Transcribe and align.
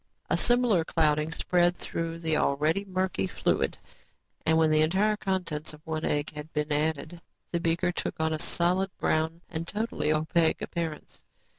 A 0.31 0.35
similar 0.35 0.83
clouding 0.83 1.31
spread 1.31 1.75
through 1.77 2.17
the 2.17 2.35
already 2.35 2.85
murky 2.85 3.27
fluid 3.27 3.77
and 4.47 4.57
when 4.57 4.71
the 4.71 4.81
entire 4.81 5.15
contents 5.15 5.73
of 5.75 5.81
one 5.85 6.03
egg 6.03 6.31
had 6.33 6.51
been 6.53 6.71
added, 6.73 7.21
the 7.51 7.59
beaker 7.59 7.91
took 7.91 8.19
on 8.19 8.33
a 8.33 8.39
solid, 8.39 8.89
brown 8.97 9.41
and 9.47 9.67
totally 9.67 10.11
opaque 10.11 10.63
appearance. 10.63 11.21